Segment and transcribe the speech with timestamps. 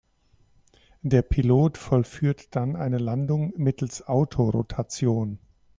[1.03, 5.37] Der Pilot vollführt dann eine Landung mittels Autorotation.